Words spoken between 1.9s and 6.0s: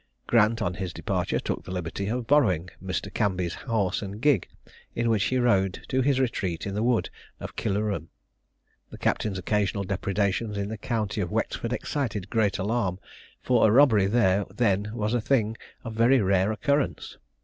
of borrowing Mr. Cambie's horse and gig, in which he rode